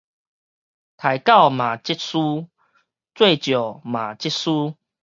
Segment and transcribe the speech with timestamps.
[0.03, 0.17] 刣狗嘛這軀，
[3.13, 4.75] 做醮嘛這軀